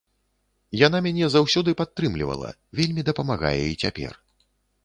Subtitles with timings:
[0.87, 2.49] Яна мяне заўсёды падтрымлівала,
[2.81, 4.19] вельмі дапамагае і цяпер.